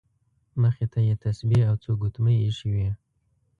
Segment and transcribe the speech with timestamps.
[0.61, 2.89] مخې ته یې تسبیح او څو ګوتمۍ ایښې وې.